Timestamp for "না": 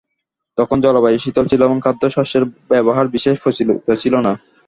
4.19-4.33